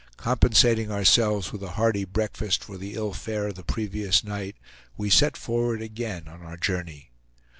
[0.17, 4.55] Compensating ourselves with a hearty breakfast for the ill fare of the previous night,
[4.97, 7.11] we set forward again on our journey.